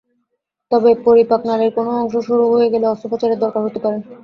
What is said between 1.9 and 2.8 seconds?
অংশ সরু হয়ে